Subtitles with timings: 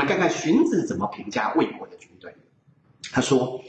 [0.00, 2.34] 们看看荀子怎么评价魏国的军队。
[3.12, 3.62] 他说：“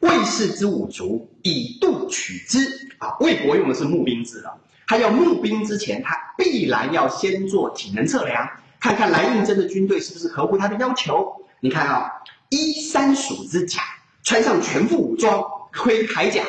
[0.00, 2.58] 魏氏之五卒，以度取之。”
[2.98, 4.58] 啊，魏国用的是募兵制了。
[4.86, 8.48] 他要募兵之前，他必然要先做体能测量，
[8.80, 11.46] 看看来应征的军队是不是合乎他的要求。
[11.60, 12.10] 你看啊，
[12.50, 13.80] 衣三属之甲，
[14.22, 15.42] 穿上全副武装，
[15.72, 16.42] 盔铠甲，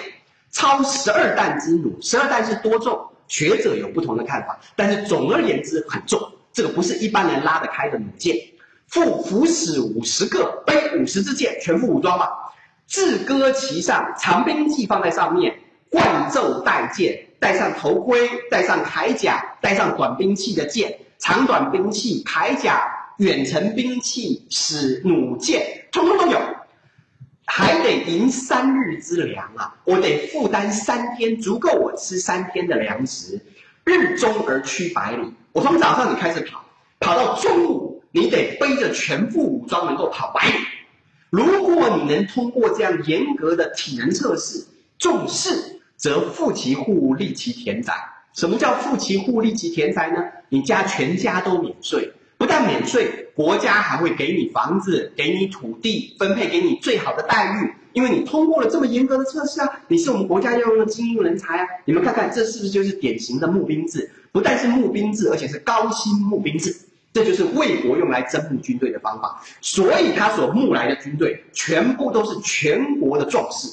[0.51, 1.97] 超十二弹之弩。
[2.01, 2.99] 十二弹是多重？
[3.27, 6.19] 学者有不同的看法，但是总而言之很重。
[6.51, 8.35] 这个不是一般人拉得开的弩箭。
[8.89, 12.27] 负斧矢五十个，背五十支箭，全副武装嘛。
[12.87, 26.39] 自戈其上，长兵器放在上面，冠胄带剑，戴上头盔，戴上铠甲，带上短兵器的剑，长短兵器、铠甲、远程兵器、使、弩箭，通通都有。
[27.51, 29.75] 还得赢三日之粮啊！
[29.83, 33.41] 我得负担三天，足够我吃三天的粮食。
[33.85, 36.63] 日中而驱百里，我从早上你开始跑，
[36.99, 40.53] 跑到中午，你得背着全副武装，能够跑百里。
[41.29, 44.65] 如果你能通过这样严格的体能测试，
[44.97, 47.93] 重视，则富其户，利其田宅。
[48.33, 50.23] 什么叫富其户，利其田宅呢？
[50.49, 52.13] 你家全家都免税。
[52.37, 59.69] 不但免税，国家还会给你房子，给你土地，分配给你最好的待遇，因为你通过了这么严格的测试啊！
[59.89, 61.67] 你是我们国家要用的精英人才啊！
[61.83, 64.09] 你们看看，这是不是就是典型的募兵制？
[64.31, 66.73] 不但是募兵制，而且是高薪募兵制，
[67.19, 69.43] 这就是魏国用来征募军队的方法。
[69.59, 73.67] 所以他所募来的军队，全部都是全国的壮士。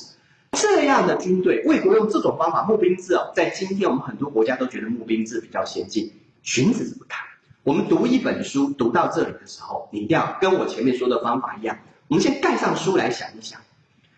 [0.52, 6.12] 这样的军队，魏国用这种方法募兵制哦，在今天我们很多国家都觉得募兵制比较先进。
[6.42, 7.24] 荀子怎么看？
[7.62, 11.78] 我们读一本书读到这里的时候，你一定要跟我前面说的方法一样。
[12.08, 13.60] 我们先盖上书来想一想，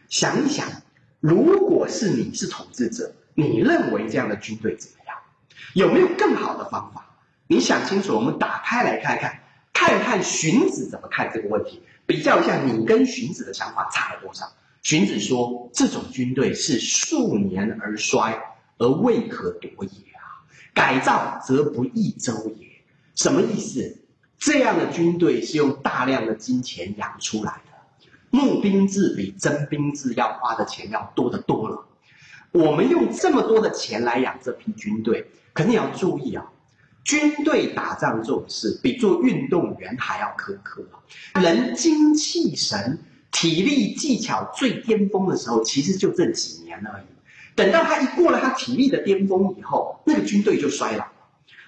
[0.09, 0.67] 想一想，
[1.21, 5.17] 如果是你是统治者，你认为这样的军队怎么样？
[5.75, 7.08] 有没有更好的方法？
[7.49, 9.41] 你想清楚，我们打开来看看，
[9.73, 14.47] 看看荀子怎么看这个问题，比较一下你跟荀子的想法差了多少。
[14.83, 18.39] 荀子说，这种军队是数年而衰，
[18.77, 20.45] 而未可夺也啊！
[20.75, 22.69] 改造则不易周也。
[23.15, 23.99] 什么意思？
[24.39, 31.87] 这样的军队是用大量的金钱养出来的，募兵制比征兵制要花的钱要多得多了。
[32.53, 36.47] 我们用这么多的钱来养这批军队，可你要注意啊，
[37.09, 41.41] 军队打仗这种事比做运动员还要苛刻啊。
[41.41, 42.99] 人精气神、
[43.33, 47.05] 体力技巧最巅峰的时候，其实就这几年而已。
[47.55, 51.13] 等到他一过了他体力的巅峰以后，那个军队就衰老了。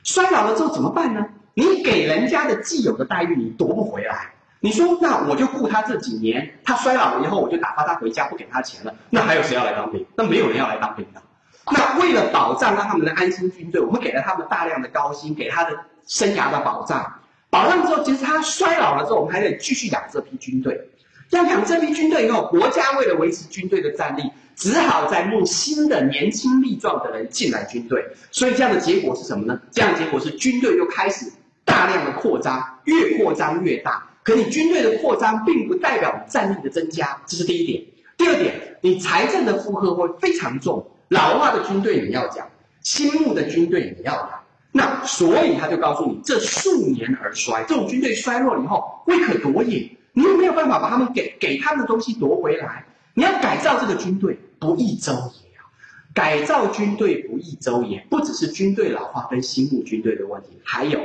[0.03, 1.27] 衰老了之后怎么办呢？
[1.55, 4.35] 你给人家的既有的待遇，你夺不回来。
[4.61, 8.95] 你说，那我就雇他这几年，他衰老了以后，我就打发他回家，不给他钱了。
[9.09, 10.05] 那还有谁要来当兵？
[10.15, 11.23] 那没有人要来当兵的。
[11.67, 17.21] 那为了保障让他们的安心军队，我们给了他们大量的高薪，给他的生涯的保障。
[17.51, 20.89] 保障之后，其实他衰老了之后，我们还得继续养这批军队。
[21.31, 24.23] 要养这批军队以后，国家为了维持军队的战力，
[24.57, 28.05] 只好再募新的年轻力壮的人进来军队。
[28.31, 29.61] 所以这样的结果是什么呢？
[29.71, 31.31] 这样的结果是军队又开始。
[31.63, 34.09] 大量的扩张，越扩张越大。
[34.25, 37.85] 可你军队的扩张并不代表战力的增加，这是第一点。
[38.17, 40.91] 第二点，你财政的负荷会非常重。
[41.11, 42.49] 老化的军队你要讲，
[42.83, 44.31] 新募的军队你要讲。
[44.73, 49.91] 那所以他就告诉你，这数年而衰，这种军队衰落了以后，未可夺也。
[50.13, 52.87] 你又没有办法把他们给给他们的东西夺回来。
[53.15, 55.67] 你要改造这个军队，不易周也啊！
[56.15, 61.01] 改造军队不易周也，不只是军队老化跟新募军队的问题，还有。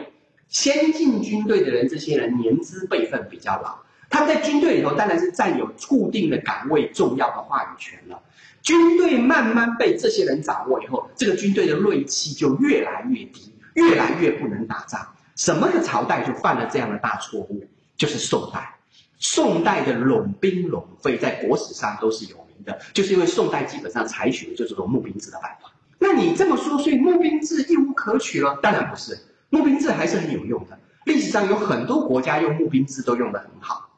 [0.47, 3.79] 先进军队的人，这些人年资辈分比较老，
[4.11, 8.21] 他们在军队里头当然是占有固定的岗位、重要的话语权了。
[8.65, 15.07] 军队慢慢被这些人掌握以后，这个军队的锐气就越来越低，越来越不能打仗。
[15.35, 17.67] 什么个朝代就犯了这样的大错误？
[17.95, 18.75] 就是宋代。
[19.19, 25.71] 宋代的拢兵拢费在国史上都是有名的，就是因为宋代基本上采取的就是这种募兵制的办法。
[25.99, 28.57] 那你这么说，所以募兵制一无可取了？
[28.63, 29.17] 当然不是。
[29.51, 33.89] 募兵制还是很有用的，历史上有很多国家用募兵制都用得很好。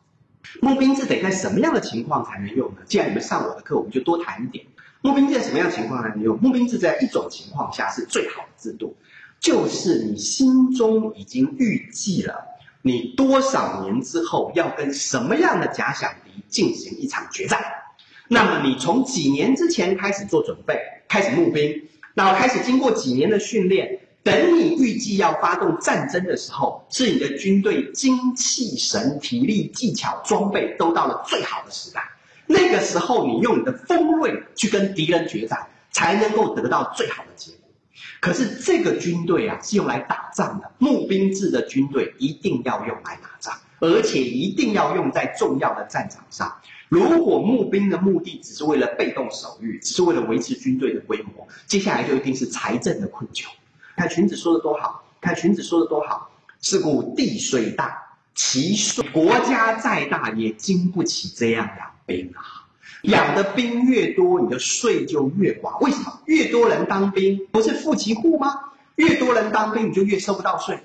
[0.61, 2.77] 募兵制得在什么样的情况才能用呢？
[2.85, 4.65] 既然你们上我的课，我们就多谈一点。
[5.01, 6.37] 募兵制在什么样的情况才能用？
[6.41, 8.95] 募兵制在一种情况下是最好的制度，
[9.39, 12.43] 就是你心中已经预计了
[12.81, 17.61] 你多少年之后要跟什么样的假想敌进行一场决战，
[18.27, 21.83] 那么你从几年之前开始做准备，开始募兵，
[22.15, 23.99] 然后开始经过几年的训练。
[24.27, 32.03] 等你预计要发动战争的时候，是你的军队精气神、体力、技巧、装备都到了最好的时代。
[32.45, 37.69] 那个时候，你用你的锋锐去跟敌人决战，才能够得到最好的结果。
[38.19, 43.57] 可是这个军队啊，是用来打仗的，募兵制的军队一定要用来打仗。
[43.79, 46.59] 而且一定要用在重要的战场上。
[46.89, 53.45] 如果募兵的目的只是为了被动守御，只是为了维持军队的规模，接下来就一定是财政的困窘。
[53.97, 56.29] 看荀子说的多好，看荀子说的多好。
[56.61, 62.65] 是故地虽大，其税国家再大也经不起这样养兵啊。
[63.01, 65.83] 养的兵越多，你的税就越寡。
[65.83, 66.19] 为什么？
[66.25, 68.53] 越多人当兵，不是富其户吗？
[68.95, 70.79] 越多人当兵，你就越收不到税。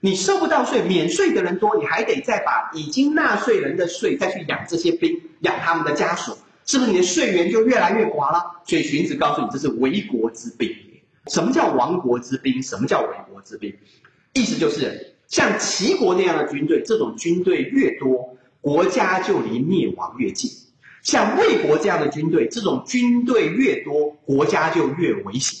[0.00, 8.62] 你收不到税，免税的人多，你还得再把已经纳税人的税再去养这些兵，养他们的家属，是不是你的税源就越来越寡了？
[8.64, 10.70] 所以荀子告诉你，这是为国之兵。
[11.28, 12.62] 什么叫亡国之兵？
[12.62, 13.76] 什么叫为国之兵？
[14.32, 20.50] 意思就是像齐国那样的军队，这种军队越多，国家就离灭亡越近；
[21.02, 25.58] 像魏国这样的军队，这种军队越多，国家就越危险。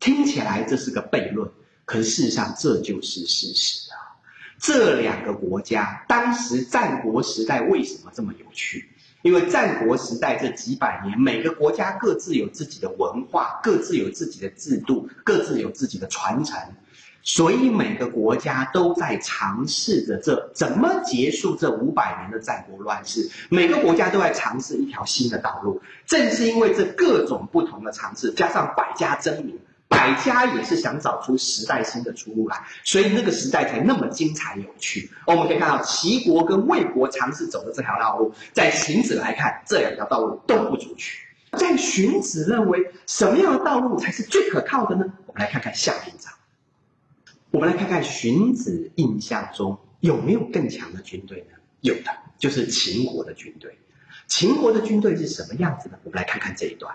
[0.00, 1.50] 听起来这是个悖论。
[1.84, 4.18] 可事实上，这就是事实啊！
[4.58, 8.88] 这两个国家当时战国时代为什么这么有趣？
[9.26, 16.56] 因为战国时代这几百年，每个国家各自有自己的文化，各自有自己的制度，各自有自己的传承，
[17.24, 23.28] 所以每个国家都在尝试着这怎么结束这五百年的战国乱世。
[23.48, 25.82] 每个国家都在尝试一条新的道路。
[26.06, 29.58] 正是因为这各种不同的尝试，加上百家争鸣。
[29.88, 35.10] 百家也是想找出时代新的出路来，所以那个时代才那么精彩有趣。
[35.26, 41.24] 我们可以看到齐国跟魏国尝试走的这条道路，在荀子来看，这两条道路都不足取。
[41.52, 45.04] 在荀子认为什么样的道路才是最可靠的呢？
[45.26, 46.32] 我们来看看下篇章。
[47.52, 51.56] 我们来看看荀子印象中有没有更强的军队呢？
[51.80, 53.78] 有的，就是秦国的军队。
[54.26, 55.96] 秦国的军队是什么样子呢？
[56.02, 56.94] 我们来看看这一段。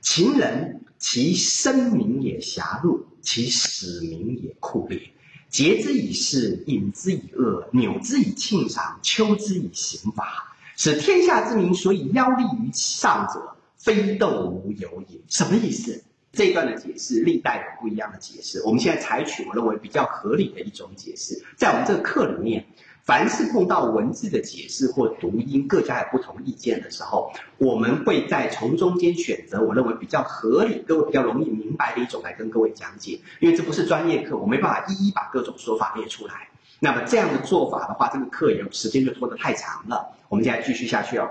[0.00, 5.00] 秦人，其生民也狭路，其死民也酷烈。
[5.48, 15.18] 节之以势，引之以恶，扭之以庆赏，秋之以刑罚，使天下之民所以妖立于上者，非斗无有也。
[15.28, 16.02] 什么意思？
[16.32, 18.62] 这一段的解释，历代有不一样的解释。
[18.62, 22.66] 我们现在采取我认为比较合理的一种解释，在我们这个课里面。
[23.10, 33.18] 凡是碰到文字的解释或读音，各家有不同意见的时候，我们会在从中间选择我认为比较合理、各位比较容易明白的一种来跟各位讲解。
[33.40, 36.34] 因为这不是专业课，我没办法一一把各种说法列出来。
[36.78, 40.16] 那么这样的做法的话，这个课也时间就拖得太长了。
[40.28, 41.28] 我们现在继续下去哦。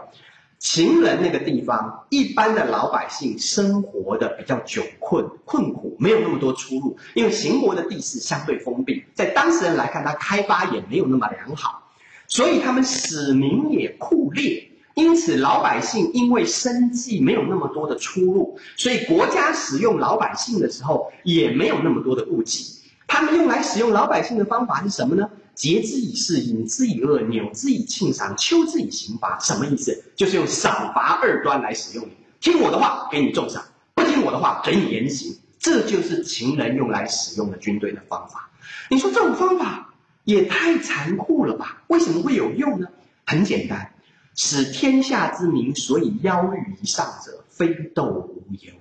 [0.59, 6.97] 秦人那个地方，一般的老百姓生活的比较窘困、困苦，没有那么多出路。
[7.13, 11.89] 因为秦国的地势相对封闭，在当时人来看，它开发也没有那么良好，
[12.27, 14.69] 所以他们使民也酷烈。
[14.95, 22.78] 因此，老百姓因为生计没有那么多的出路，所以国家使用老百姓的时候也没有那么多的顾忌。
[23.09, 25.29] 他们用来使用老百姓的方法是什么呢？
[25.55, 29.37] 节之以事，引之以恶，扭之以庆赏，秋之以刑罚。
[29.39, 30.03] 什么意思？
[30.15, 32.11] 就是用赏罚二端来使用你。
[32.39, 33.63] 听我的话，给你重赏；
[33.95, 35.37] 不听我的话，给你严刑。
[35.57, 38.51] 这就是秦人用来使用的军队的方法。
[38.89, 41.81] 你说这种方法也太残酷了吧？
[41.87, 42.87] 为什么会有用呢？
[43.25, 43.91] 很简单，
[44.35, 48.79] 使天下之民所以邀遇以上者，非斗无有也。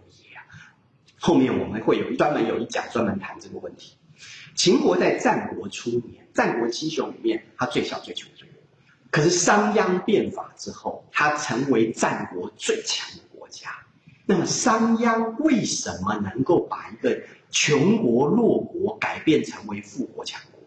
[1.19, 3.95] 后面我们会有专门有一讲专门谈这个问题。
[4.59, 8.57] 秦国在战国初年，战国七雄里面，他最小最穷最弱。
[9.09, 13.71] 可是商鞅变法之后，他成为战国最强的国家。
[14.27, 17.21] 那么商鞅为什么能够把一个
[17.53, 20.61] 穷国弱国改变成为富国强国？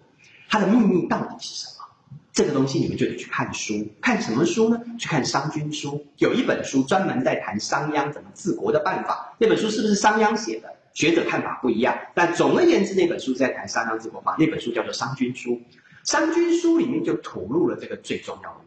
[0.48, 1.86] 他的秘密到底是什么？
[2.32, 4.82] 这个东西你们就得去看书，看什么书呢？
[4.98, 9.36] 去看《商君书》，有一本书专门在谈商鞅怎么治国的办法。
[9.38, 10.78] 那本书是不是商鞅写的？
[10.94, 14.36] 学者看法不一样，但总而言之，那本书在谈商鞅之国法。
[14.38, 15.52] 那本书叫做《商君书》，
[16.04, 18.60] 《商君书》里面就吐露了这个最重要的